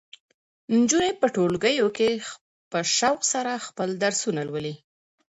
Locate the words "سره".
3.33-3.63